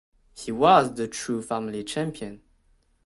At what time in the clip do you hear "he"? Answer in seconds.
0.33-0.51